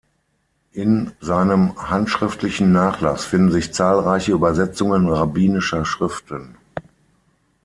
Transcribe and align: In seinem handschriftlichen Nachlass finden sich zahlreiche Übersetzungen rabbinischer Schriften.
In 0.71 1.11
seinem 1.21 1.77
handschriftlichen 1.91 2.71
Nachlass 2.71 3.23
finden 3.23 3.51
sich 3.51 3.71
zahlreiche 3.71 4.31
Übersetzungen 4.31 5.07
rabbinischer 5.07 5.85
Schriften. 5.85 6.57